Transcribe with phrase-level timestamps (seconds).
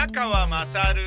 [0.00, 1.02] 宮川まさる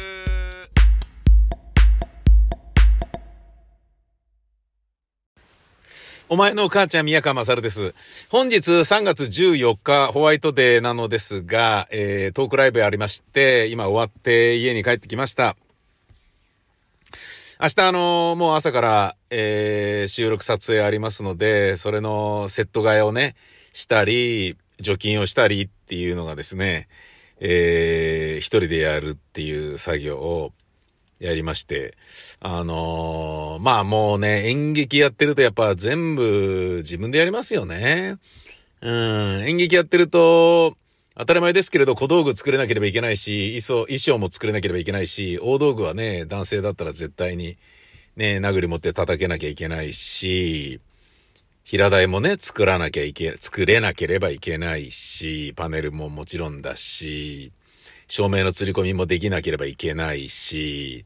[6.29, 7.96] お前の母ちゃん宮川まさるです。
[8.29, 15.55] 本日3月14日ホワイトデーなのですが、えー、トークライブありまして、今終わって家に帰ってきました。
[17.59, 23.35] 明日あのもう朝から、えー、収録撮影ありますので、それのセット替えをね、
[23.73, 26.88] したり、除菌をしたりっていうのがですね、
[27.40, 30.54] えー、一人でやるっていう作業を
[31.20, 31.96] やりまして、
[32.40, 38.18] あのーまあもうね、演劇やってるとやっぱ全部自分でやりますよね。
[38.82, 40.76] うん、演劇やってると、
[41.16, 47.58] 当たり前ですけれど小道具作れなければいけないし、衣装、衣装も作れなければいけないし、大道具はね、男性だったら絶対に
[48.16, 50.82] ね、殴り持って叩けなきゃいけないし、
[51.63, 57.54] 平台もね、作らなきゃいけ、作れなければいけないし、パネルももちろんだし、
[58.07, 61.05] 照明の吊り込みもできなければいけないし、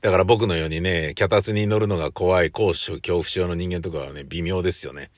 [0.00, 5.10] だから僕のようにね、脚立に乗るのが怖い高所恐怖症の人間とかはね、微妙ですよね。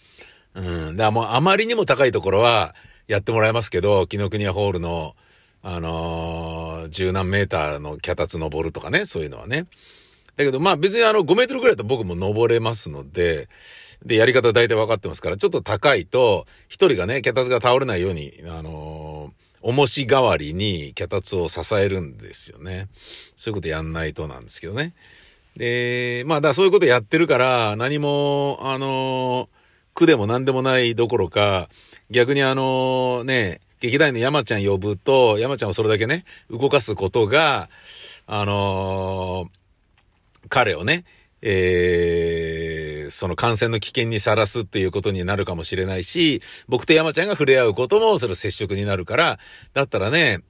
[0.54, 0.96] うん。
[0.96, 2.74] だからもうあまりにも高いところは
[3.06, 5.14] やってもらえますけど、紀ノ国屋ホールの、
[5.62, 9.66] あのー十何メーターの脚立登るとかね、そういうのはね。
[10.36, 13.48] だけどまあ別にあの5メートルぐらいだと僕も登れますので、
[14.04, 22.88] で、やり方大体分かってますから、ちょっと高いと、一人がね、脚立が倒れないように、あのー重し代わりに脚立を支えるんですよね。
[23.34, 24.92] そういうことやんないとなんですけどね。
[25.56, 29.54] で、まあ、だそういうことやってるから、何も、あのー
[29.94, 31.70] 苦でも何でもないどころか、
[32.10, 37.70] 逆にあのね、劇団員の山ちゃん呼ぶと、山ちゃんをそれだけね、動かすことが、
[38.26, 41.04] あのー彼をね、
[41.40, 42.73] えー
[43.10, 49.38] その感染の危険にさらすっていうことになるかもしれないし、僕と山ちゃんが触れ合うこともそれ接触になるから、
[49.72, 50.40] だったらね、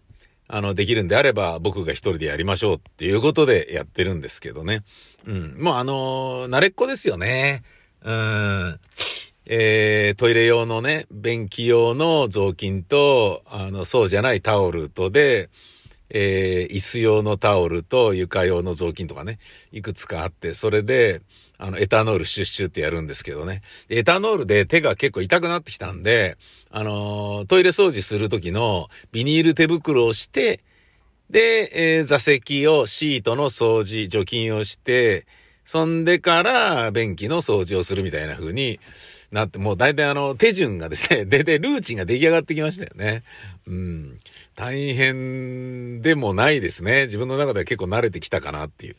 [0.46, 4.82] あの、できるんであれば僕が一人でやりましょうっていうことでやってるんですけどね。
[5.26, 5.56] うん。
[5.58, 7.62] もうあのー慣れっこですよね。
[8.02, 8.80] うん。
[9.46, 15.50] えー、トイレ用のね、便器用の雑巾と、あの、そうじゃないタオルとで、
[16.10, 19.38] えー、椅子用のタオルと床用の雑巾とかね、
[19.72, 21.22] いくつかあって、それで、
[21.58, 23.62] あの、エタノールシュッシュってやるんですけどね。
[23.88, 26.36] エタノールで手が結構痛くなってきたんで、
[26.70, 30.60] あのートイレ掃除する時のビニール手袋をして、
[31.30, 35.26] で、えー座席をシートの掃除、除菌をして、
[35.64, 38.80] そんでから便器の掃除をするみたいな風に
[39.32, 43.22] なって、もう大体あの手順がですね、 で、で、ルーチンが出来上がってきましたよね。
[43.66, 44.20] うん。
[44.54, 47.04] 大変でもないですね。
[47.04, 48.96] 自分の中では結構慣れてきたかなっていう。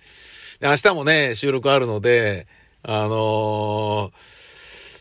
[0.60, 2.48] で明日もね、収録あるので、
[2.84, 4.46] あのー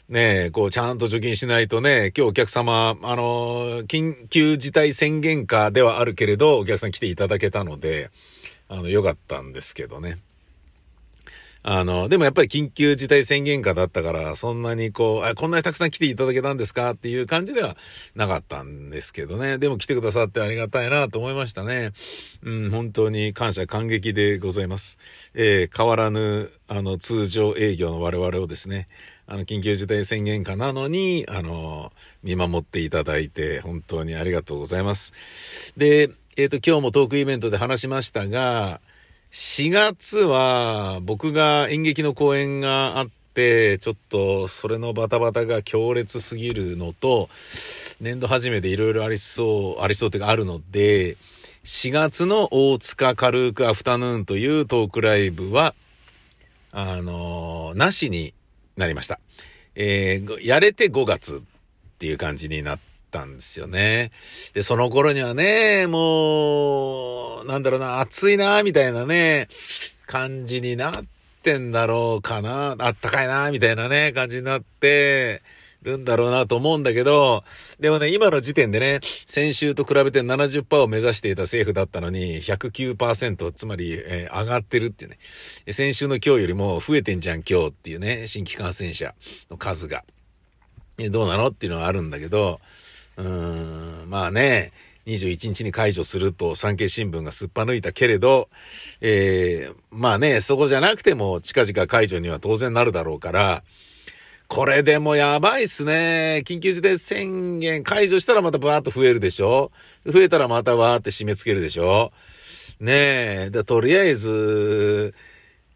[0.06, 8.10] ねえ、こう、ちゃんと除菌しないとね、今日お客様、あのー緊急事態宣言下ではあるけれど、お客さん来ていただけたので、
[8.68, 10.18] あの、良かったんですけどね。
[11.66, 16.90] あの、でもやっぱり緊急事態宣言下だったから、そんなにこう、あ、こんなにたくさん来ていただけたんですか？
[16.90, 17.78] っていう感じでは
[18.14, 19.56] なかったんですけどね。
[19.56, 21.92] でも来てくださってありがたいなと思いましたね。
[22.42, 24.98] うん、本当に感謝感激でございます。
[25.32, 28.86] えー変わらぬ、あの、通常営業の我々をですね、
[29.26, 31.92] あの、緊急事態宣言下なのに、あの、
[32.22, 35.14] 見守っていただいて、本当にありがとうございます。
[35.78, 38.80] で、えっ、と、今日もトークイベントで話しましたが、
[39.34, 47.28] 4月は僕が演劇の公演があって、ちょっとそれのバタバタが強烈すぎるのと、
[48.00, 51.16] 年度初めでいろいろありそう、ありそうっていうかあるので、
[51.64, 55.74] 4月の大塚軽くアフタヌーンというトークライブは、
[56.70, 58.34] あのなしに
[58.76, 59.18] なりました。
[59.74, 61.40] えーやれて5月っ
[61.98, 64.10] ていう感じになってたんですよね。
[64.54, 69.48] で、その頃にはね、もう、なんだろうな、暑いな、みたいなね、
[70.06, 71.04] 感じになっ
[71.44, 75.42] てんだろうかな、あったかいな、みたいなね、感じになって
[75.82, 77.44] るんだろうなと思うんだけど、
[77.78, 85.18] でもね、今の時点でね、先週と比べて70%を目指していた政府だったのに、109%、つまり、えー上がってるっていうね。
[85.72, 89.14] 先週の今日よりも増えてんじゃん、今日っていうね、新規感染者
[89.48, 90.02] の数が。
[91.10, 92.60] どうなのっていうのはあるんだけど、
[93.16, 94.72] うん、まあね、
[95.06, 98.48] 21日に解除すると産経新聞がすっぱ抜いたけれど、
[99.00, 103.62] えー、まあね、そこじゃなくても近々解除には当然なるだろうから、
[104.48, 106.42] これでもやばいっすね。
[106.46, 109.72] 緊急事態宣言解除したらまたバーッと増えるでしょ
[110.06, 112.12] 増えたらまたわーって締め付けるでしょ
[112.80, 115.14] ねえ、でとりあえず、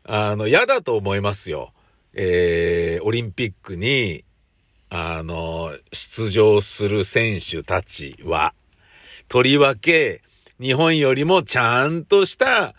[0.05, 1.73] あの、嫌だと思いますよ。
[2.14, 4.25] えー、オリンピックに、
[4.90, 8.55] あの、出場する選手たちは、
[9.29, 10.23] とりわけ、
[10.61, 12.75] 日本よりもちゃんとした、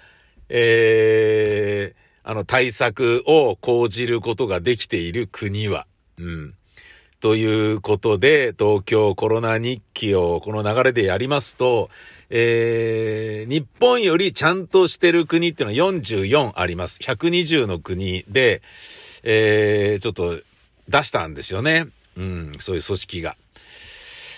[0.49, 5.85] えー、あの対策を講じることができている国は、
[6.17, 6.55] うん。
[7.19, 11.89] ということで、東京コロナ日記をこの流れでやりますと、
[12.29, 16.97] えー、日本よりちゃんとしてる国っていうのは44あります。
[16.99, 18.61] 120の国で、
[19.23, 20.39] えー、ちょっと
[20.87, 21.87] 出したんですよね。
[22.19, 23.35] うん、そういう組織が。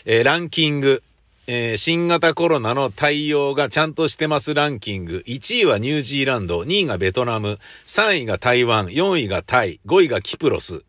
[0.06, 1.04] えー、ランキング。
[1.48, 5.24] えー、新型コロナの対応がちゃんとしてますランキング。
[5.26, 7.58] 1位はニュージーランド、2位がベトナム、
[7.88, 10.84] 3位が台湾、4位がタイ、5位がキプロス。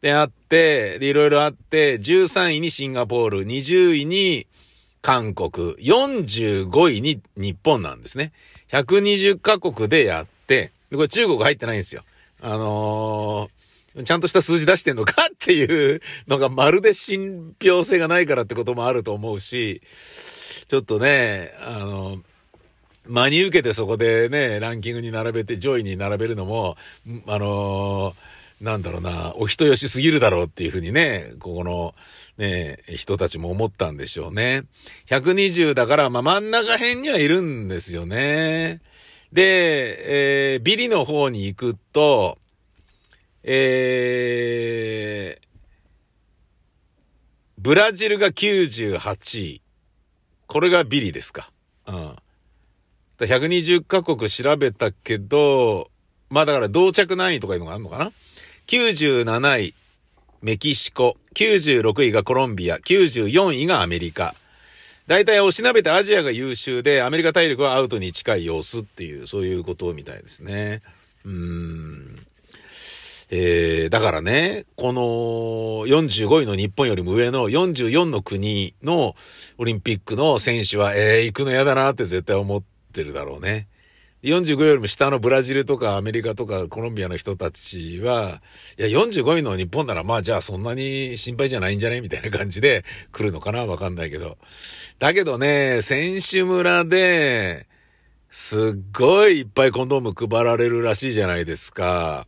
[0.00, 4.46] であって、で、いろいろあって、13位にシンガポール、20位に
[5.02, 8.32] 韓国、45位に日本なんですね。
[8.70, 12.04] 120カ国でやって、で、これ中国入ってないんですよ。
[12.40, 13.63] あのー、
[14.04, 19.82] ちゃんとした数字出してんのかっていうのがまるで信憑性がないからってこともあると思うし、
[20.68, 22.18] ちょっとね、あの、
[23.06, 26.76] 真に受けてそこでね、ランキングに並べて上位に並べるのも、
[27.26, 28.14] あの
[28.60, 31.94] なんだろうな、お人よしすぎるだろうっていうふうにね、ここの、
[32.38, 34.62] ね、人たちも思ったんでしょうね。
[35.08, 38.80] 120だから、まあ、真ん中辺にはいるんですよね。
[39.32, 42.38] で、えー、ビリの方に行くと、
[43.46, 45.44] えー、
[47.58, 49.62] ブラジルが98位。
[50.46, 51.50] これがビリですか。
[51.86, 52.16] うん。
[53.18, 55.90] 120カ国調べたけど、
[56.30, 58.12] まあだから同着何位とかいうのがあるのかな
[58.66, 59.74] 97位、
[60.40, 61.16] メキシコ。
[61.34, 62.76] 96位がコロンビア。
[62.76, 64.34] 94位がアメリカ。
[65.06, 70.80] 大体押しなべてアジアが優秀で、アメリカ大陸はアウトに近い様子っていう、そういうことみたいですね。
[71.26, 72.23] うーん。
[73.30, 75.00] えー、だからね、この
[75.86, 79.16] 45位の日本よりも上の44の国の
[79.58, 82.62] オリンピックの選手は、えー、行くの嫌だなって絶対思っ
[82.92, 83.68] てるだろうね。
[84.22, 88.40] 45よりも下のブラジルとかアメリカとかコロンビアの人たちは、
[88.78, 92.00] いや、45位の日本ならまあじゃあそんなに心配じゃないんじゃね？
[92.00, 93.66] みたいな感じで来るのかな？
[93.66, 94.38] わかんないけど。
[94.98, 97.66] だけどね、選手村で、
[98.30, 102.26] すっごいいっぱいコンドーム配られるらしいじゃないですか。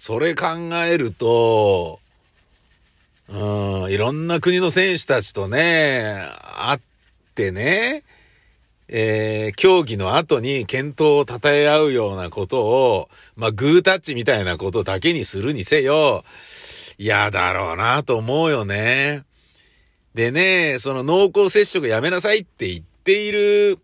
[0.00, 0.46] それ考
[0.84, 1.98] えると、
[3.28, 6.80] うん、いろんな国の選手たちとね、会っ
[7.34, 8.04] てね、
[8.86, 16.24] えー、競技の後に検討を称え合うようなことを、まあ、グータッチみたいなことだけにするにせよ、
[16.96, 19.24] 嫌だろうなと思うよね。
[20.14, 23.80] でね、その濃厚接触やめなさいって言っている、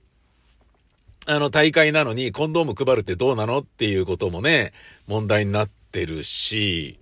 [1.27, 4.73] あの大会なのにコンドーム配るってどうなのっていうこともね、
[5.09, 6.99] 問題になってるし、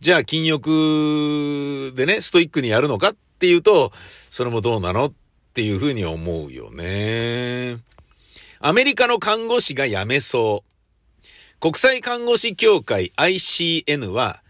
[0.00, 3.92] じゃあ禁欲でね、ストイックにやるのかっていうと、
[4.30, 5.12] それもどうなのっ
[5.50, 7.78] っていうふうに思うよね。
[8.60, 11.26] アメリカの看護師が辞めそう。
[11.58, 14.42] 国際看護師協会 ICN は、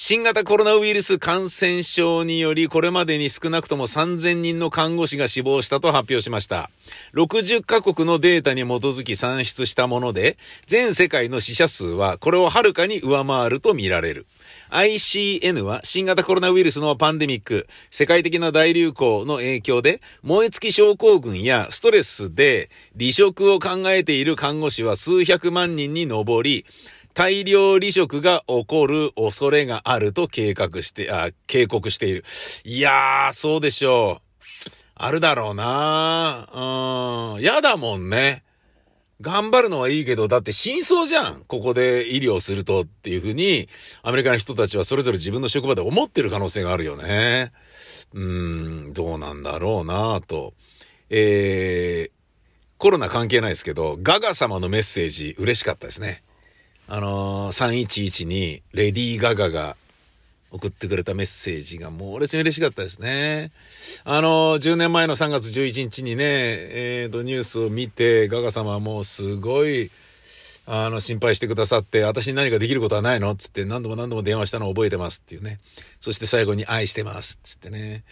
[0.00, 6.70] 新型コロナウイルス感染症によりこれまでに少なくとも3000人の看護師が死亡したと発表しました。
[7.14, 14.28] 60カ国のデータに基づき算出したもので、全世界の死者数はこれをはるかに上回ると見られる。
[14.70, 26.66] ICN は新型コロナウイルスのパンデミック、世界的な大流行の影響で、燃え尽き症候群やストレスで離職を考えている看護師は数百万人に上り、
[27.14, 32.24] 大量離職が起こる恐れがあると計画して、あ、警告している。
[32.64, 34.70] いやー、そうでしょう。
[34.94, 37.42] あるだろうなうん。
[37.42, 38.44] やだもんね。
[39.20, 41.44] 頑張るのはいいけど、だって死にそうじゃん。
[41.46, 43.68] ここで医療するとっていうふうに、
[44.02, 47.52] アメリカの人たちはそれぞれ自分の職場で思ってる可能性があるよね。
[48.14, 50.54] うーん、どうなんだろうなと。
[51.10, 52.18] えー、
[52.78, 56.22] コロナ関係ないですけど、ガガ様のメッセージ嬉しかったですね。
[56.90, 59.76] あのー、311にレディー・ガガが
[60.50, 63.52] 送ってくれたメッセージが猛烈に嬉しかったですね。
[64.04, 69.90] あのー、10年前の3月11日にね、えっ、ー、と、ニュースを見て、ガガ様はもうすごい、
[70.64, 73.36] あの、心配してくださって、私に何かできることはないの？
[73.36, 75.60] つって何度も何度も電話したのを覚えてますっていうね。
[76.00, 78.04] そして最後に愛してますつってね、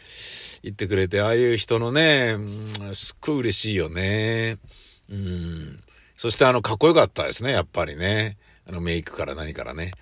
[0.63, 4.59] 言ってくれて、ああいう人のね、うん、すっごい嬉しいよね。
[5.11, 5.81] うん。
[6.19, 8.37] そしてあの、かっこよかったですね、やっぱりね。
[8.69, 9.93] あの、メイクから何からね。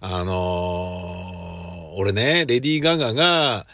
[0.00, 3.66] あのー、俺ね、レディー・ガガが、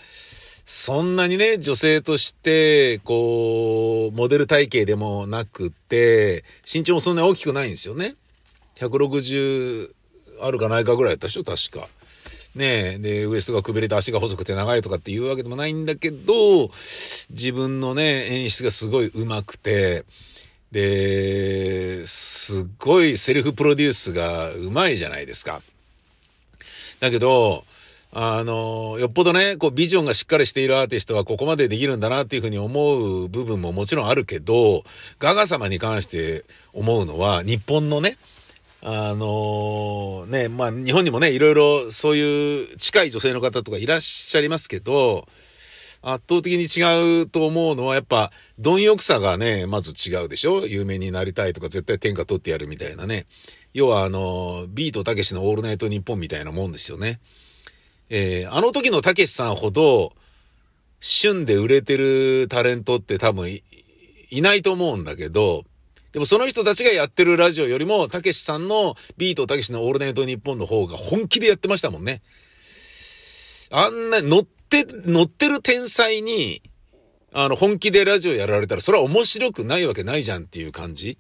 [0.67, 8.17] そんなにね、女性として、こう、モデル体型でもなくて、身長もそんなに大きくないんですよね。
[8.77, 9.91] 160
[10.41, 11.89] あるかないかぐらいだったでしょ、確か。
[12.55, 16.71] ねで、ウエストがくびれて足が細くて長いとかっていうわけでもないんだけど、
[17.31, 20.05] 自分のね、演出がすごい上手くて、
[20.73, 25.63] で、すっごいセルフプロデュースがうまいじゃないですか。
[27.01, 27.65] だけど、
[28.13, 34.85] あの、よっぽどね、こうビジョンがしっかりしているアーティストはここまでできるんだなっていうふうに思う部分ももちろんあるけど、
[35.19, 38.17] ガガ様に関して思うのは、日本のね、
[38.83, 45.29] あのね、まあ日本にもね、いろいろそういう近い女性の方とかいらっしゃいますけど、
[46.09, 50.67] 圧倒的に違うと思うのは、やっぱ、貪欲さがね、まず違うでしょ？
[50.67, 53.27] 有名になりたいとか、絶対天下取ってやるみたいなね。
[53.75, 57.21] 要は、あの、ビートたけしのオールナイトニッポンみたいなもんですよね。
[58.09, 60.13] えー、あの時のたけしさんほど、
[61.01, 65.65] 旬で売れてるタレントって多分いないと思うんだけど、
[66.13, 72.23] でもその人たちがやってるラジオよりも、たけしさんのビートたけしのオールナイトニッポンの方が本気でやってましたもんね。
[73.71, 76.63] あんな乗って、乗ってる天才に、
[77.33, 81.19] あの、本気でラジオやられたら、それは面白くないわけないじゃんっていう感じ。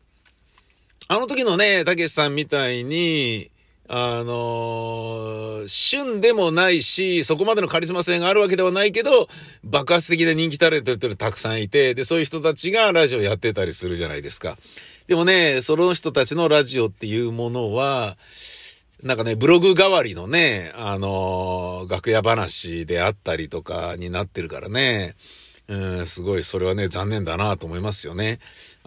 [1.09, 3.51] あの時のね、たけしさんみたいに、
[3.89, 9.29] あのー、旬でもないし、そこまでのカリスマ性があるわけではないけど、
[9.63, 14.59] 爆発的な人気タレントってたくさんいて、で、そういう人たちがラジオやってたりするじゃないですか。
[15.07, 18.17] でもね、その人たちのラジオっていうものは、
[19.03, 25.17] なんかね、ブログ代わりのね、あのー、楽屋話であったりとかになってるからね、
[25.69, 28.39] うん、すごい、それはね、残念だなと思いますよね。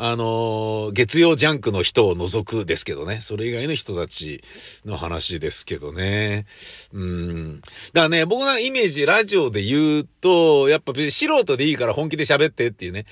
[0.01, 3.19] あの、月曜ジャンクの人を除くですけどね。
[3.19, 4.41] それ以外の人たち
[4.85, 6.45] の話ですけどね。
[6.93, 7.59] うん。
[7.59, 7.71] だか
[8.03, 13.07] らね、僕のイメージ、ラジオで言うと、やっぱ別に素人でいいから本気で喋ってっていうね。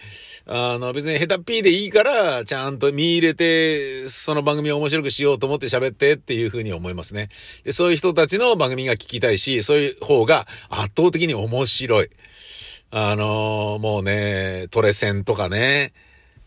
[0.45, 7.27] あの、別に下手っぴーでいいから、ちゃんと見入れて、その番組を面白くしようと思って喋ってっていうふうに思いますね。
[7.65, 12.09] で、そういう人たちの番組が聞きたいし、そういう方が圧倒的に面白い。
[12.91, 15.91] あのもうね、トレセンとかね、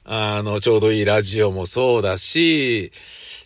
[0.05, 2.93] あの、ちょうどいいラジオもそうだし、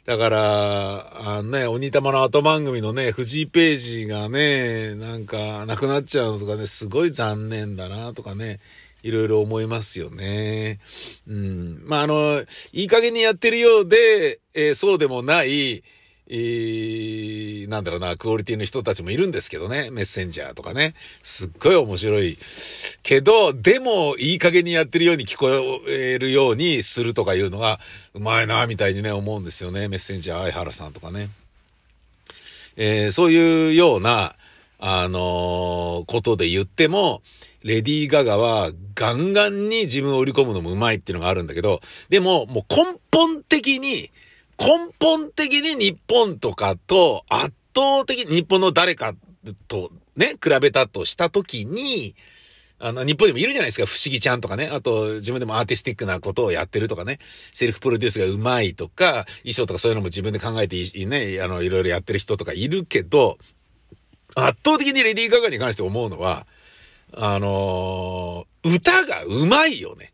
[0.05, 8.61] だから、あのね、鬼玉の後番組のね、藤井ページがね、なんか、なくなっちゃうのとかね、すごい残念だなとかね、
[9.03, 10.79] いろいろ思いますよね。
[11.27, 11.83] うん。
[11.85, 15.83] まあ、あの、いい加減にやってるようで、えー、そうでもない、
[16.27, 19.91] えー、なんだろうな、クオリティの人たちもいるんですけどね。
[19.91, 20.95] メッセンジャーとかね。
[21.23, 22.39] すっごい面白い。
[23.03, 27.79] けど、でも、いい加減にやってるように聞こえるようにするとかいうのが、
[28.15, 29.89] うまいな、みたいにね、思うんですよね。
[29.89, 31.29] メッセンジャー、相原さんとかね。
[32.77, 34.35] えー、そういうような、
[34.79, 37.23] あのー、ことで言っても、
[37.63, 44.11] レディー・ガガはガンガンに自分を売り込むのもうまいっていうのがあるんだけど、でももう根本的に
[44.59, 49.15] 根本的に日本とかと圧倒的に日本の誰か
[49.69, 52.15] とね、比べたとしたときに、
[52.79, 54.67] あの、日本でもいるじゃないですか、不思議ちゃんとかね。
[54.67, 57.19] あと、自分でもアーティスティックなことをやってるとかね。
[57.53, 63.39] セルフプロデュースがうまいとか、衣装とかそういうのも自分で考えていいね、あの、いろいろやってる人とかいるけど、
[64.35, 66.47] 圧倒的にレディー・ガガに関して思うのは、
[67.13, 70.14] あのー、歌がうまいよね。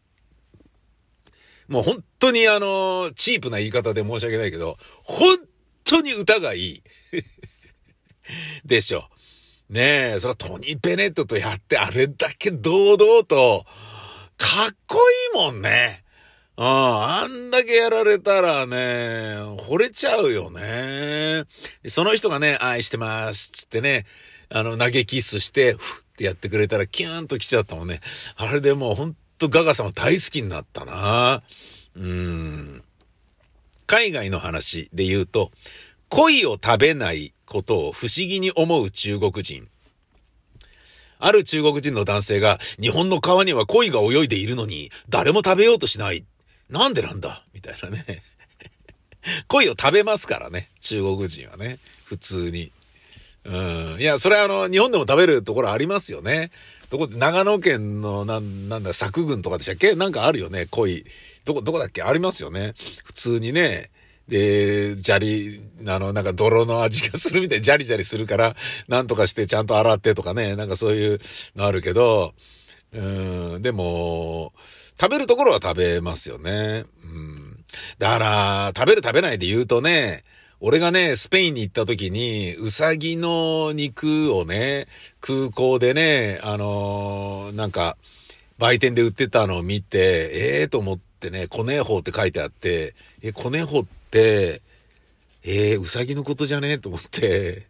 [1.70, 5.38] もう本当にあの、チープな言い方で申し訳ないけど、本
[5.84, 6.82] 当に歌がいい。
[8.66, 9.08] でしょ。
[9.68, 13.64] ねえ、それはトニー・ベネットとやってあれだけ堂々と、
[14.36, 14.98] かっこ
[15.32, 16.02] いいもんね。
[16.56, 18.76] うん、あんだけやられたらね、
[19.68, 21.44] 惚れちゃうよね。
[21.86, 24.06] その人がね、愛してますつってね、
[24.48, 28.00] あの、投げキスして、ふってやってくれたらキューンと来ちゃったもんね。
[28.34, 31.42] あれでもう本とガガ様大好きになったな
[31.96, 32.84] うん。
[33.86, 35.50] 海外の話で言うと、
[36.10, 39.68] 鯉を食べないことを不思議に思う中国人。
[41.18, 46.24] ある中国人の男性が、日本の川には鯉が泳いでいるのに、誰も食べようとしない。
[46.68, 47.44] なんでなんだ？
[47.52, 48.22] みたいなね。
[49.48, 50.70] 鯉を食べますからね。
[50.80, 51.78] 中国人はね。
[52.04, 52.70] 普通に。
[53.44, 53.96] うん。
[53.98, 56.50] いや、それはあの、日本でも食べるところありますよね。
[56.90, 59.94] どこ、長野県の、なん、なんだ、作郡とかでしたっけ？
[59.94, 61.06] なんかあるよね、濃い。
[61.44, 62.02] どこ、どこだっけ？
[62.02, 62.74] ありますよね。
[63.04, 63.90] 普通にね。
[64.28, 68.56] で、砂利、あの、なんか泥の味がするみたいにジャリジャリするから、
[68.88, 71.20] なんとかしてちゃんと洗ってとかね、なんかそういう
[71.56, 72.34] のあるけど、
[72.92, 73.00] う
[73.58, 74.52] ん、でも、
[75.00, 76.84] 食べるところは食べますよね。
[77.02, 77.64] うん。
[77.98, 80.24] だから、食べる食べないで言うとね、
[80.62, 84.88] 俺がね、スペインに行った時に、うさぎの肉をね、
[85.22, 87.96] 空港でね、あのー、なんか、
[88.58, 94.60] 売店で売ってたのを見て、ええー、と思ってね、コネホって書いてあって、え、コネホって、
[95.42, 97.66] えー、うさぎのことじゃねえと思って、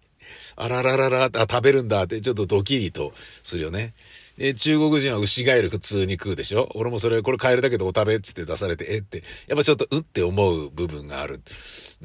[0.56, 3.14] あらららら、あ、食べるんだってちょっとドキリと
[3.44, 3.94] するよね。
[4.36, 6.70] で、中国人は牛ガエル普通に食うでしょ？
[6.74, 11.40] 俺もそれ、これカエルだけどお食べっつって出されて、えって、やっぱちょっとうって思う部分がある。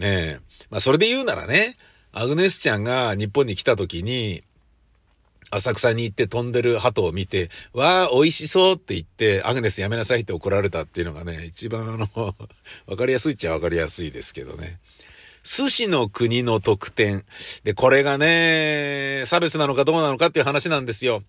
[0.02, 0.40] ねえ。
[0.70, 1.78] まあそれで言うならね、
[2.12, 4.44] アグネスちゃんが日本に来た時に、
[5.52, 12.36] 浅草に行って飛んでる鳩を見て、わあ、美味しそうって言って、アグネスやめなさいって怒られたっていうのがね、一番あの、
[12.88, 14.80] わかりやすいっちゃわかりやすいですけどね。
[15.44, 17.26] 寿司の国の特典。
[17.64, 21.24] で、これがね、差別なのかどうなのかっていう話なんですよ。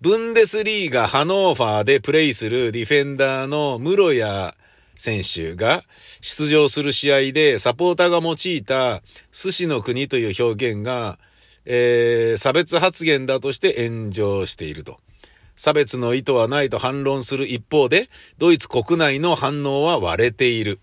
[0.00, 4.54] ブンデスリーガハノーファーでプレイするディフェンダーの室谷
[5.00, 5.84] 選手が
[6.20, 9.02] 出場する試合でサポーターが用いた
[9.32, 11.18] 寿司の国という表現が、
[11.64, 14.98] えー、差別発言だとして炎上していると。
[15.56, 20.80] 差別の意図はないと反論する一方で、ドイツ国内の反応は割れている。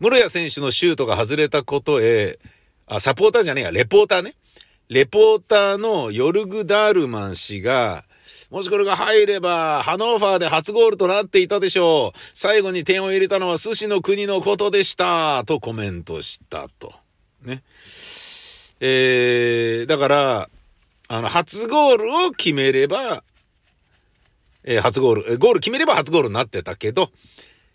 [0.00, 2.38] 室谷選手のシュートが外れたことへ、
[2.86, 4.34] あ、サポーターじゃねえや、レポーターね。
[4.88, 8.04] レポーターのヨルグ・ダールマン氏が、
[8.50, 12.18] もしこれが入れば、ハノーファーで初ゴールとなっていたでしょう。
[12.32, 15.44] 最後に点を入れたのは寿司の国のことでした。
[15.44, 16.94] とコメントしたと。
[17.44, 17.62] ね。
[18.80, 20.50] えー、だから、
[21.08, 23.22] あの、初ゴールを決めれば、
[24.64, 27.10] えー、初ゴールえ、ゴール決めれば初ゴールになってたけど、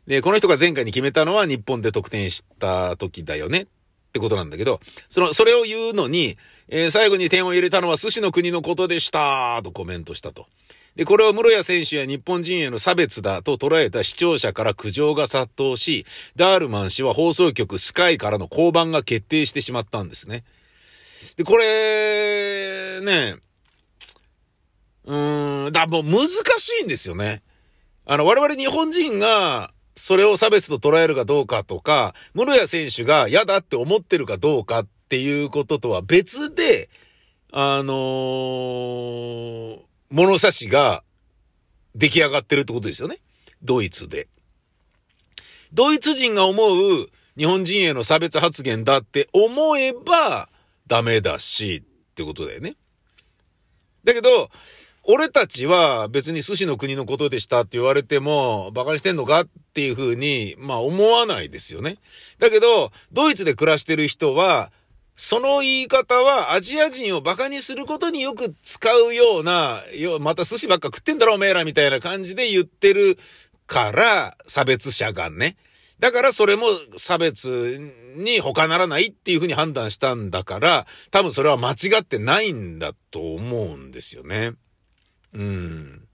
[0.07, 3.65] で、この人が前回に決めたのは日本で得点した時だよねっ
[4.11, 6.37] てことなんだけど、その、それを言うのに、
[6.67, 10.47] えー、最後に点を入れたのは寿司の国のことでしたとコメントしたと。
[10.95, 20.43] で、これは室谷選手や日本人への差別だと捉えた視聴者から苦情が殺到し、ダールマン氏は放送局スカイからの降板が決定してしまったんですね。
[21.35, 23.37] で、これ、ね、
[25.05, 27.41] うーん、だ、もう難しいんですよね。
[28.05, 36.89] あの、我々日本人が、それを差別と捉えるかどうかとか、室谷選手が嫌だって思ってるかどうかっていうこととは別で、
[37.51, 39.79] あのー、
[40.13, 41.03] 物差しが
[41.95, 43.17] 出来上がってるってことですよね。
[43.63, 44.27] ドイツで。
[45.73, 50.49] ドイツ人が思う日本人への差別発言だって思えば
[50.85, 52.75] ダメだしってことだよね。
[54.03, 54.51] だけど、
[55.01, 61.97] 俺たちは別に寿司の国のことでしたって言われても、馬鹿にしてんのかっていうふうに、まあ思わないですよね。
[62.37, 64.71] だけど、ドイツで暮らしてる人は、
[65.15, 73.17] その言い方はアジア人を馬鹿にすることによく使うような、よ、また寿司ばっか食ってんだろおめえらみたいな感じで言ってる
[73.67, 75.57] から、差別者がね。
[75.99, 76.65] だからそれも
[76.97, 77.79] 差別
[78.17, 84.53] に他ならないっていうふうに判断したんだから、多分それは間違ってないんだと思うんですよね。
[85.33, 86.07] うん。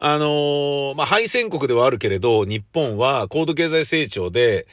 [0.00, 4.66] あのー、まあ、敗戦国ではあるけれど、日本は高度経済成長で、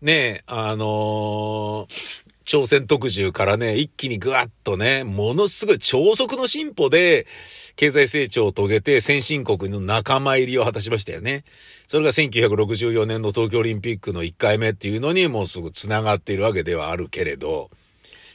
[0.00, 7.26] ね、あのー、朝鮮特需からね、一気にぐわっとね、ものすごい超速の進歩で、
[7.76, 11.44] 経済成長を遂げて先進国の仲間入りを果たしましたよね。
[11.86, 17.70] それが1964年の東京オリンピックの1回目っていうのにもうすぐ繋がっているわけではあるけれど、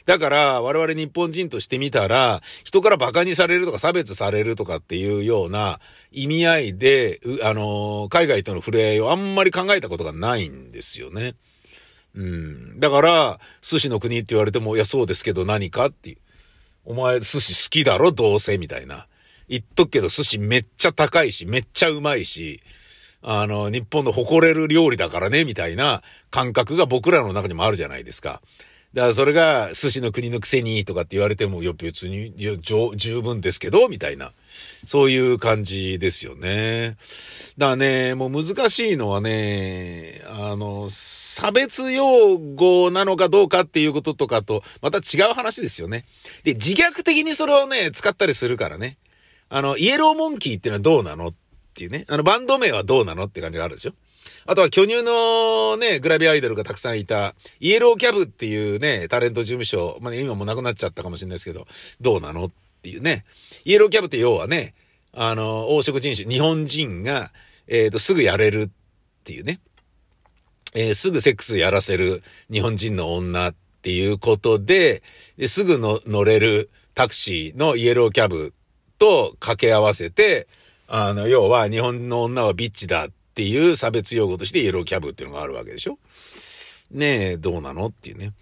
[0.08, 5.80] だから、我々日本人としてみたら、人から馬鹿にされるとか差別されるとかっていうような
[6.12, 11.34] 意味合いで、あの、海外との触れ合いをあんまり考えたことがないんですよね。
[12.14, 12.80] うん。
[12.80, 16.18] だから、寿司の国って言われても、いや、そうですけど何かっていう。
[16.84, 19.06] お前、寿司好きだろどうせみたいな。
[19.48, 22.60] 言っとくけど、寿司めっちゃ高いし、めっちゃうまいし、
[23.22, 28.40] あの、日本の誇れる料理だからね、みたいな感覚が僕らの中にもあるじゃないですか。
[28.94, 32.54] だからそれが寿司の国のくせにとかって言われても、いや別に、いや
[32.96, 34.32] 十分ですけど、みたいな。
[34.86, 36.96] そういう感じですよね。
[37.58, 46.06] だからね、もう難しいのはね、あの、差別用語なのかどうかっていうこととかと、また違う話ですよね。
[46.44, 48.96] で、自虐的にそれをね、使ったりするからね。
[49.50, 51.34] あの、イエローモンキーっていうのはどうなのっ
[51.74, 52.06] ていうね。
[52.08, 53.92] あの、バンド名はどうなのって感じがあるでしょ。
[54.50, 61.66] あとは巨乳のね、グラビアアイドルがたくさんいた、イエローキャブっていうね、タレント事務所、まあ、今もなくなっちゃったかもしれないですけど、
[62.00, 62.50] どうなのっ
[62.82, 63.26] ていうね。
[63.66, 64.72] イエローキャブって要はね、
[65.12, 67.30] あの、黄色人種、日本人が、
[67.66, 69.60] えっ、ー、と、すぐやれるっていうね。
[70.72, 75.02] えー、すぐセックスやらせる日本人の女っていうことで、
[75.36, 78.54] ですぐの乗れるタクシーのイエローキャブ
[78.98, 80.48] と掛け合わせて、
[80.86, 85.96] あの、要は日本の女はビッチだていう差別用語としてイエローキャブっていうのがあるわけでしょ？
[86.90, 87.86] ねえ、どうなの？
[87.86, 88.32] っていうね。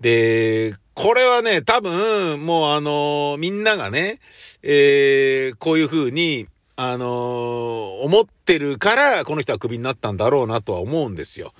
[0.00, 4.20] で、これはね、多分、もうあのみんながね、
[4.62, 11.52] えー、こういう風に、あの思ってるから、この人はクビになったんだろうなとは思うんですよ。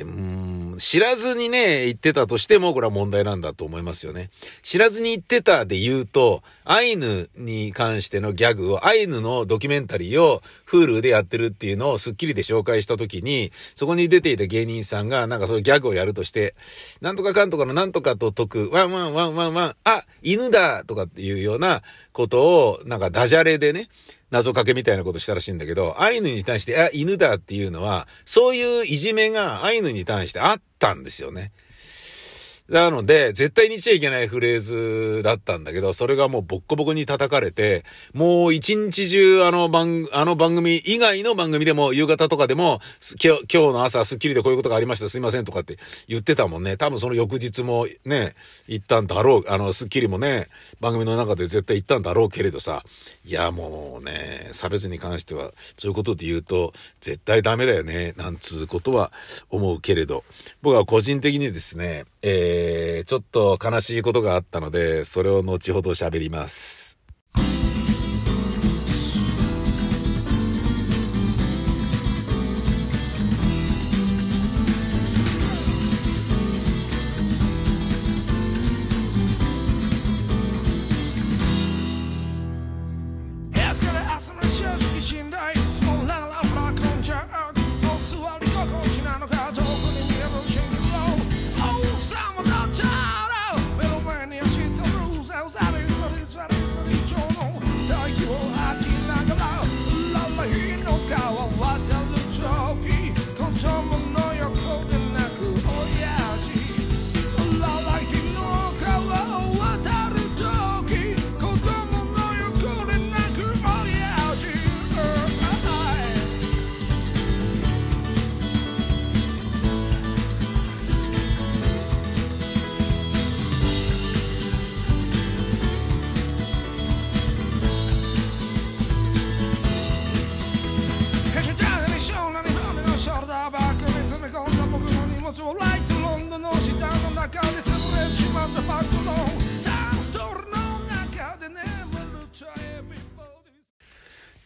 [0.00, 4.30] でうん知らずにね、言ってたとしても、これは問題なんだと思いますよね。
[4.62, 16.54] 知らずに言ってたで言うと、アイヌに関してのギャグを、アイヌのドキュメンタリーを Hulu でやってるっていうのをスッキリで紹介したときに、そこに出ていた芸人さんが、なんかそのギャグをやるとして、
[17.02, 21.82] なんとかかんとかのなんとかと解く、ワンワンワンワンワン、あ、犬だとかっていうような
[22.12, 23.90] ことを、なんかダジャレでね、
[24.30, 31.52] 謎かけみたいなことしたらしいんだけど、アイヌに対して、あ、犬だっていうのは、そういういじめがアイヌに対してあったんですよね。
[32.70, 42.80] なので、絶対に言っちゃいけないフレーズだったんだけど、それがもうボッコボコに叩かれて、もう一日中あの番、あの番組以外の番組でも、夕方とかでも、
[43.22, 46.76] 今日、今日の朝スッキリでこういうことがありました、すいませんとかって言ってたもんね。
[46.76, 48.36] 多分その翌日もね、
[48.68, 49.44] 行ったんだろう。
[49.48, 50.46] あの、スッキリもね、
[50.78, 52.84] 番組の中で絶対行ったんだろうけれどさ、
[53.24, 59.10] いやもうね、差別に関しては、そういうことで言うと、絶対ダメだよね、なんつうことは
[59.50, 60.22] 思うけれど、
[60.62, 62.59] 僕は個人的にですね、えー、
[63.06, 66.98] ちょっと悲しいことがあったので、それを後ほど喋ります。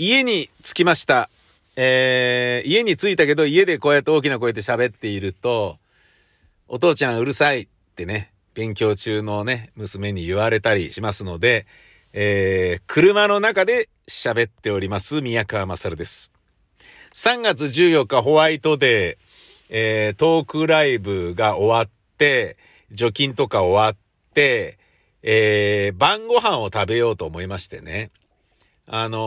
[0.06, 1.30] 家に着きました。
[1.76, 5.78] えー、家に着いたけど家でこうやって大きな声で喋っていると、
[6.68, 11.66] お父ちゃんうるさいってね、勉強中のね、娘に言われたりしますので、
[12.12, 16.30] えー、車の中で喋っております、宮川勝です。
[17.14, 19.16] 3月14日ホワイトデー、
[19.70, 21.88] えー、トークライブが終わっ
[22.18, 22.58] て、
[22.92, 23.96] 除菌とか終わっ
[24.34, 24.76] て、
[25.22, 28.10] えー、晩ご飯を食べようと思いましてね。
[28.86, 29.20] あのー、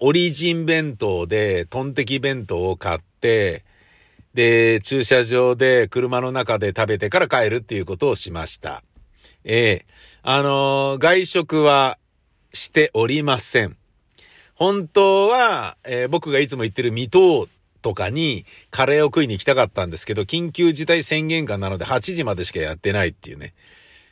[0.00, 3.64] オリジン弁当で、トンテキ弁当を買って、
[4.34, 8.82] で、駐車場で車の中で食べてから帰るっていうことをしました。
[9.44, 11.98] ええー、あのー、外食は
[12.52, 13.76] しておりません。
[14.56, 17.48] 本当は、えー、僕がいつも言ってる未踏
[17.80, 23.54] とかにカレーを食いに行きたかったんですけど、緊急事態宣言下なので8時までしかやってないっていうね。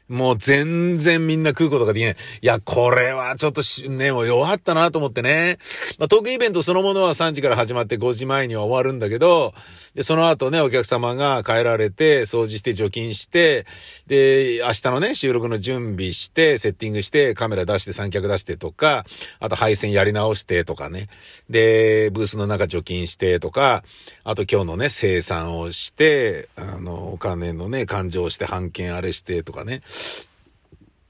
[0.08, 2.16] もう全然みんな食うことができない。
[2.42, 5.58] いや、これはちょっとね、もう弱ったなと思ってね。
[5.98, 9.54] まあ、トークイベントそのものは3時から始まって5時前には終わるんだけど、
[9.94, 13.66] で、その後ね、お客様が帰られて、掃除して除菌して、
[14.06, 19.04] で、明日のね、収録の準備して、セッティングして、カメラ出して三脚出してとか、
[19.40, 21.08] あと配線やり直してとかね。
[21.48, 23.82] で、ブースの中除菌してとか、
[24.24, 29.82] あと今日のね、生産をして、あの、お金のね、勘定して半券あれしてとかね。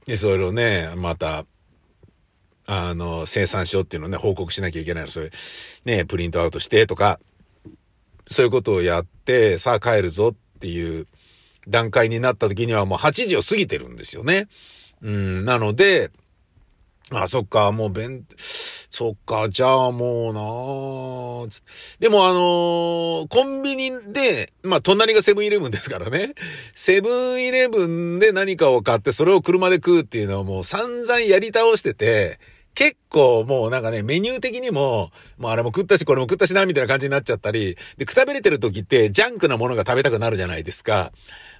[0.06, 1.46] で、それをね、また、
[2.66, 5.30] あの、生産書っていうのをね、報告しなきゃいけないの、それ、
[5.84, 7.18] ね、プリントアウトしてとか、
[8.28, 11.06] そういうことをやって、さあ帰るぞっていう
[11.68, 14.48] 段階になった時にはもう8時を過ぎてるんですよね。
[15.02, 16.10] うん、なので、
[17.14, 21.62] あ、そっか、もう弁、そっか、じゃあもうなぁ。
[22.00, 26.34] でもあのー、コンビニで、まあ隣がセブンイレブンですからね。
[26.74, 32.38] セブンイレブンで何かを買ってそれを車で食うっていうのはもう散々やり倒してて、
[32.74, 41.12] 結構もうなんかね、メニュー的にも、もうあれも食ったし、これも食ったしな、みたいな感じになっちゃったり、で、くたびれてる時って、ジャンクなものが食べたくなるじゃないですか。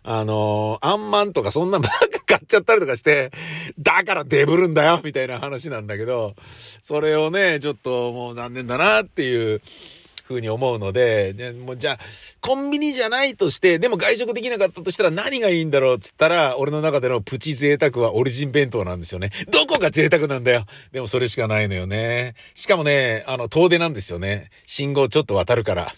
[0.05, 3.31] あのー、あんまんとかそんなばっか買っちゃったりとかして、
[3.79, 6.35] だからデブるんだよみたいな話なんだけど、
[6.81, 9.61] それをね、ちょっともう残念だなっていう、
[10.33, 11.99] ふうに思うので、でもうじゃあ、
[12.41, 19.31] コンビニじゃないとして、でも外食できなかったとしたら何がいいんだろうっつったら、俺の中でのプチ贅沢はオリジン弁当なんですよね。
[19.51, 20.67] どこが贅沢なんだよ。
[20.93, 22.35] でもそれしかないのよね。
[22.55, 24.51] しかもね、あの、遠出なんですよね。
[24.67, 25.95] 信号ちょっと渡るから。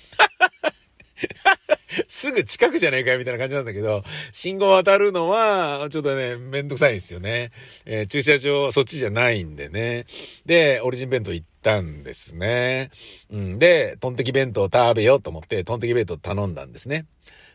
[2.24, 7.52] すぐ近くじゃねえかよみたいな感じなんだけど、信号渡るのは、ちょっとね、めんどくさいんですよね。
[7.84, 10.06] えー、駐車場そっちじゃないんでね。
[10.46, 12.90] で、オリジン弁当行ったんですね。
[13.30, 13.58] うん。
[13.58, 17.04] で、トンテキ弁当食べようと思って、トンテキ弁当頼んだんですね。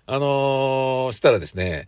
[0.06, 1.88] あのー、したらですね、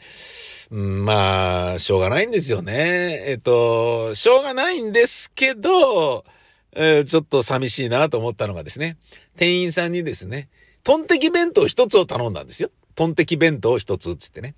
[0.72, 3.24] うん、まあ、しょうがないんですよね。
[3.28, 6.26] えっと、しょうがないんですけど、
[6.74, 8.98] えー、ちょっと寂しいなと思ったのがですね、
[9.38, 10.50] 店員さんにですね、
[10.84, 12.70] トンテキ弁当一つを頼んだんですよ。
[12.96, 14.56] トンテキ弁当一つっつってね。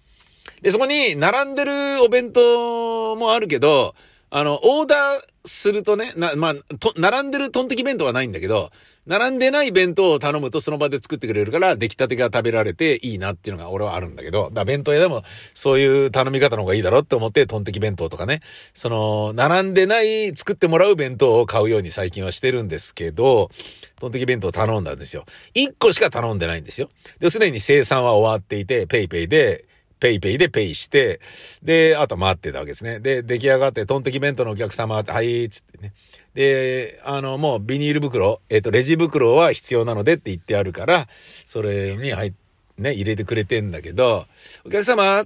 [0.61, 3.95] で、そこに並んでるお弁当もあるけど、
[4.35, 8.71] あの、オーダーするとね、な、まあ、と、並んでるトンテキ弁当はないんだけど、
[9.05, 15.21] 並んでない弁当を頼むとその場で作ってくれるから、出来たてが食べられていいなっていうのが俺はあるんだけど、だ弁当屋でも
[15.53, 18.41] そういう頼み方の方がいいだろって思って、トンテキ弁当とかね、
[18.73, 23.51] その、並んでない作ってもらう弁当を買うように最近はしてるんですけど、
[23.99, 25.25] トンテキ弁当頼んだんですよ。
[25.53, 26.89] 1個しか頼んでないんですよ。
[27.19, 29.65] で、すでに生産は終わっていて、 PayPay で、
[30.03, 31.21] PayPay でペイして、
[31.63, 32.99] で、あと待ってたわけですね。
[32.99, 35.93] で、出来上がって、トンテキ弁当のお客様、はい、つってね。
[36.33, 41.07] で、あの、もうビニール袋、えっ、ー、と、レジ袋は必要なのでって言ってあるから、
[41.45, 42.33] それに入
[42.77, 44.25] ね、入れてくれてんだけど、
[44.65, 45.25] お客様、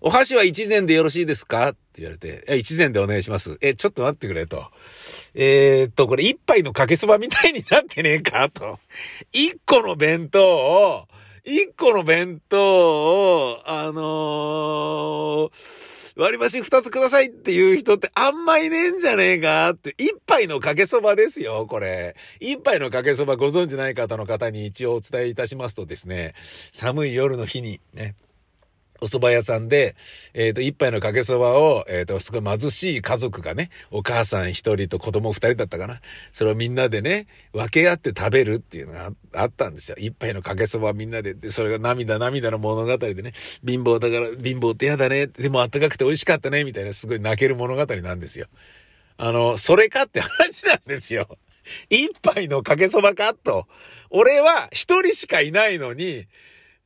[0.00, 1.68] お箸は一膳でよろしいですか？
[1.68, 3.58] って言われて、え、一膳でお願いします。
[3.60, 4.68] え、ちょっと待ってくれと。
[5.34, 8.78] えー、っと、これ一杯のかけそばみたいになってねえかと。
[9.32, 11.08] 一個の弁当を、
[11.44, 15.50] 一個の弁当を、あのー、
[16.14, 22.14] 割り箸二つくださいっていう人ってあんまいねえんじゃねえかって、一杯のかけそばですよ、これ。
[22.38, 26.34] 一杯のかけそばご存知ない方の方に一応お伝えいたしますとですね、
[26.72, 28.14] 寒い夜の日にね、
[29.02, 29.96] お蕎麦屋さんで、
[30.32, 36.00] えっ、ー、と、一杯のかけそばを、えっ、ー、と、すごい貧しい家族がね、お母さん一人と子供二人だったかな。
[36.32, 39.96] それをみんなでね、分け合って食べるっていうのがあったんですよ。
[39.98, 43.32] 一杯のかけそばみんなで、で、それが涙涙の物語でね、
[43.66, 48.46] 貧乏だから、貧乏って嫌だね、でも暖かくて美味しかったね、みたいなすごい泣ける物語なんですよ。
[49.16, 51.26] あの、それかって話なんですよ。
[51.90, 53.66] 一杯のかけそばかと。
[54.10, 56.26] 俺は一人しかいないのに、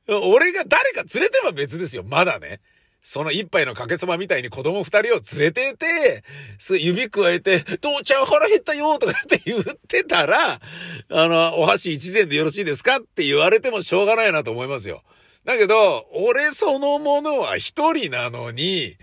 [0.09, 2.05] 俺が誰か連れては別ですよ。
[2.05, 2.61] まだね。
[3.03, 6.25] その一杯のかけそばみたいに子供二人を連れてて、
[6.69, 10.61] 指くわえて、父ちゃん腹減ったよとかって言ってたら、あ
[11.09, 12.97] の、お箸一膳でよろしいですか？
[12.97, 15.05] って言われてもしょうがないなと思いますよ。
[15.45, 18.97] だけど、俺そのものは一人なのに、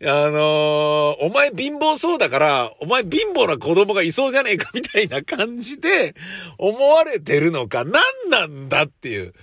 [0.00, 6.14] あのー、お前貧乏そうだから、お前貧乏な子供がいそうじゃねえかみたいな感じで
[6.58, 9.34] 思われてるのか、何なんだっていう。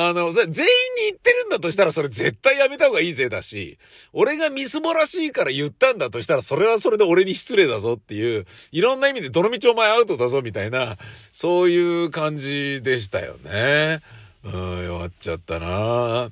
[0.00, 3.78] あの、それ全員に言ってるんだとしたらそれ絶対やめた方がいいぜだし、
[4.12, 10.98] 俺がみすぼらしいから言ったんだとしたらそれはそれで俺に失礼だぞっていう、いろんな意味でどの道お前アウトだぞみたいな、
[11.32, 14.00] そういう感じでしたよね。
[14.44, 16.30] うん、弱っちゃったな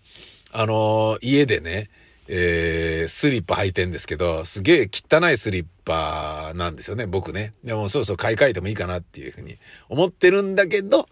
[0.53, 1.91] あの、家でね、
[2.29, 7.53] えー、スリッパ履いてんですけど、すげえ汚いスリッパなんですよね、僕ね。
[7.65, 11.09] でもそろそろ買い替えてもいいかなっていうふうに思ってるんだけど、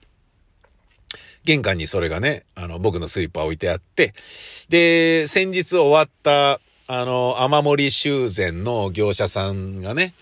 [1.45, 4.15] 玄関にそれがね、あの、僕のスリッパー置いてあって、
[4.69, 10.15] で、先日終わった、あの、雨漏り修繕の業者さんがね、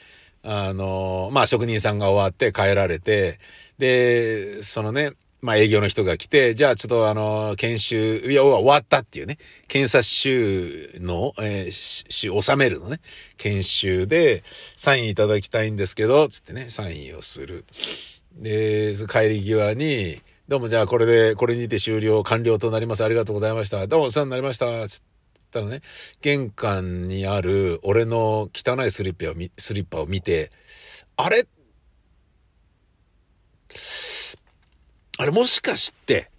[0.43, 3.39] あの、まあ、職人さんが終わって帰られて、
[3.79, 13.01] で、そのね、まあ、営業の人が来て、じゃあちょっとあの、研修、いや、終わったっていうね、検査週の、えー、収めるのね、
[13.39, 14.45] 研修で、
[14.77, 17.65] サインいただきたいんですけど、つってね、サインをする。
[18.37, 23.03] で、帰り際に、どうもじゃあこれで、これにて終了、完了となります。
[23.03, 23.87] ありがとうございました。
[23.87, 24.87] どうもお世話になりました。
[24.87, 25.03] つっ
[25.51, 25.81] たらね、
[26.21, 30.53] 玄関にある俺の汚いスリッパを見、スリッパを見て、
[31.17, 31.47] あれ？
[35.17, 36.31] あれもしかして、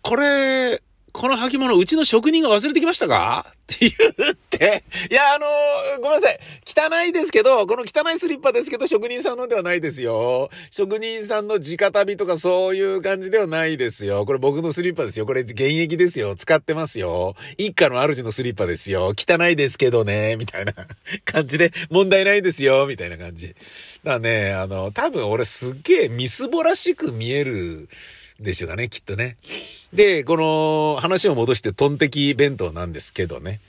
[0.00, 0.82] これ、
[1.12, 3.46] この履物、うちの職人が忘れてきましたか？
[3.68, 6.38] って言って、いや、あのー、ごめんなさい。
[6.66, 10.48] 汚いですけど、この汚いスリッパですけど、職人さんのではないですよ。
[10.70, 14.24] 職人さんの直旅とかそういう感じではないですよ。
[14.24, 15.26] これ僕のスリッパですよ。
[15.26, 16.34] これ現役ですよ。
[16.34, 17.36] 使ってますよ。
[17.58, 19.14] 一家の主のスリッパですよ。
[19.14, 20.72] 汚いですけどね、みたいな
[21.26, 23.54] 感じで、問題ないですよ、みたいな感じ。
[24.02, 27.88] だね、あの、多分俺すっげえみすぼらしく見える
[28.40, 29.36] でしょうかね、きっとね。
[29.92, 33.60] で、この話を戻してトンテキ弁当なんですけどね。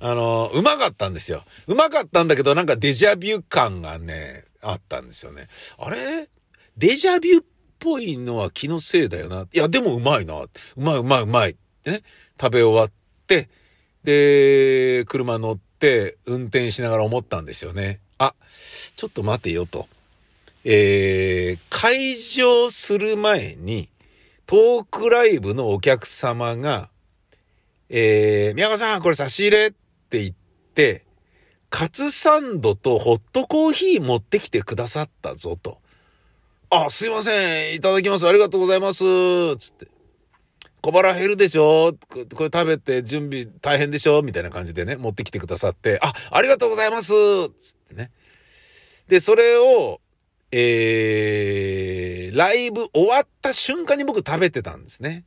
[0.00, 1.44] あの、うまかったんですよ。
[1.66, 5.48] うまかったんだけど、なんかデジャビュー感がね、あったんですよね。
[5.78, 6.28] あれ？
[6.76, 7.44] デジャビューっ
[7.78, 9.46] ぽいのは気のせいだよな。
[9.52, 10.34] いや、でもうまいな。
[10.40, 11.50] うまいうまいうまい。
[11.50, 11.54] っ
[11.84, 12.02] てね？
[12.40, 12.90] 食べ終わっ
[13.26, 13.48] て、
[14.04, 18.00] で、車乗って運転しながら思ったんですよね。
[18.18, 18.34] あ、
[18.96, 19.88] ちょっと待てよと。
[20.64, 23.88] えー、開場する前に、
[24.52, 26.90] トークライブのお客様が、
[27.88, 29.70] えー、宮川さん、これ差し入れっ
[30.10, 30.34] て言っ
[30.74, 31.06] て、
[31.70, 35.78] カツサンドとホットコーヒー持ってきてくださったぞと。
[36.68, 37.74] あ、すいません。
[37.74, 38.28] いただきます。
[38.28, 39.02] ありがとうございます。
[39.56, 39.88] つって。
[40.82, 41.94] 小腹減るでしょ？
[42.10, 44.20] これ食べて準備大変でしょ？
[44.20, 47.14] みたいな感じでね、持ってきてくださって、あ、ありがとうございますつっ
[47.88, 48.10] てね。
[49.08, 50.01] で、それを、
[50.52, 55.24] えー、ライブ終わった瞬間に僕食べてたんですね。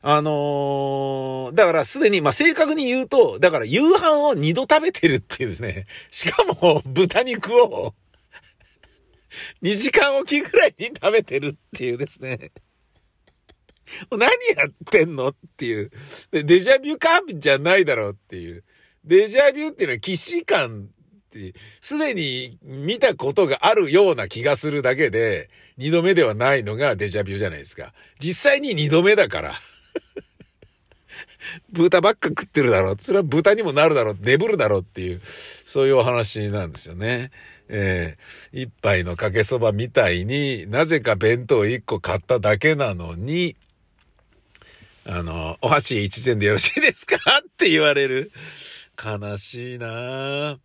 [0.00, 5.86] あのー、だからすでに、まあ、正確に言うと、だから夕飯を二度食べてるっていうですね。
[6.12, 7.94] しかも、豚肉を
[9.62, 12.52] 2時間おきぐらいに食べてるっていうですね。
[14.10, 15.90] 何やってんのっていう。
[16.30, 17.20] で、デジャビューか？
[17.34, 18.64] じゃないだろうっていう。
[19.04, 20.90] デジャビューっていうのは既視感、
[21.80, 27.92] すでに見たことがあるような気がするだけで、二度目ではないのがデジャビューじゃないですか。
[28.18, 29.60] 実際に二度目だから。
[31.70, 32.96] 豚ばっか食ってるだろう。
[33.00, 34.18] それは豚にもなるだろう。
[34.20, 35.20] デブるだろうっていう、
[35.64, 37.30] そういうお話なんですよね。
[37.68, 43.56] えー、一杯のかけそばみたいになぜか弁当一個買っただけなのに、
[45.04, 47.16] あの、お箸一膳でよろしいですか？
[47.16, 47.20] っ
[47.56, 48.32] て言われる。
[49.02, 50.58] 悲しいなぁ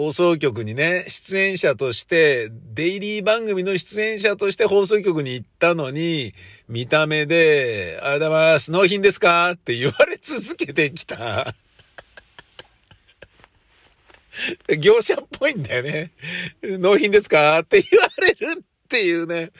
[0.00, 6.32] 放送局にね、出演者として、デイリー番組の出演者として放送局に行ったのに、
[6.68, 9.50] 見た目で、ありがとうございます、納品ですか？
[9.50, 11.54] って言われ続けてきた。
[14.80, 16.12] 業者っぽいんだよね。
[16.62, 17.58] 納品ですか？
[17.60, 19.52] って言われるっていうね。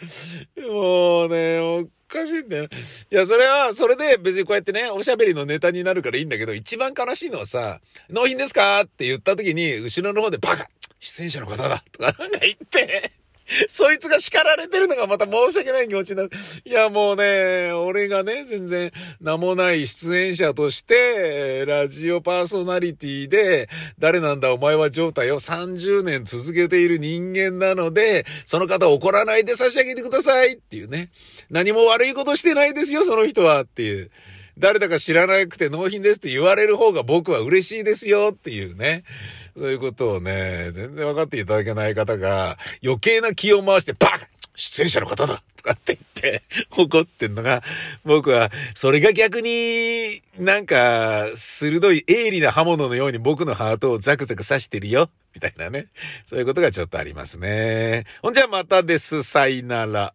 [0.56, 2.64] もうね、おかしいんだよ。
[2.64, 8.80] いや、それは、それで別にこうやってね、おしゃべりのネタになるからいいんだけど、一番悲しいのはさ、納品ですか？
[8.80, 13.12] って言った時に、後ろの方でバカ出演者の方だとかなんか言って、
[13.68, 16.30] そいつが叱られてるのがまた申し訳ない気持ちになる。
[16.64, 31.10] いや、もうね、俺がね、全然名もない出演者として、ラジオパーソナリティで、誰なんだお前は状態を30年続けている人間なので、その方怒らないで差し上げてくださいっていうね。
[31.50, 34.10] 何も悪いことしてないですよ、その人はっていう。
[34.58, 39.04] 誰だか知らなくて納品ですって言われる方が僕は嬉しいですよっていうね。
[39.60, 46.42] そういうことをね、全然分かっていただけない方が、余計な気を回して、バカ出演者の方だとかって言って、
[46.78, 47.62] 怒ってんのが、
[48.02, 55.88] 僕は、それが逆に、なんか、鋭い鋭利な刃物のように僕のハートをザクザク刺してるよ、みたいなね。
[56.24, 58.06] そういうことがちょっとありますね。
[58.22, 59.22] ほんじゃまたです。
[59.22, 60.14] さいなら。